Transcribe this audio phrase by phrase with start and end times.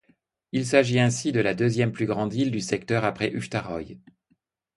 [0.51, 3.99] Il s'agit ainsi de la deuxième plus grande île du secteur après Huftarøy.